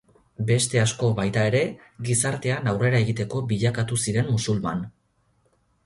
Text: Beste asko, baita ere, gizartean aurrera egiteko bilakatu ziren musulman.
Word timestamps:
Beste 0.45 0.79
asko, 0.83 1.09
baita 1.19 1.43
ere, 1.51 1.61
gizartean 2.09 2.73
aurrera 2.73 3.05
egiteko 3.05 3.45
bilakatu 3.53 4.03
ziren 4.07 4.35
musulman. 4.35 4.87